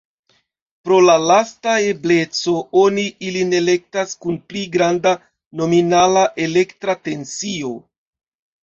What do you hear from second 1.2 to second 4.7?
lasta ebleco oni ilin elektas kun pli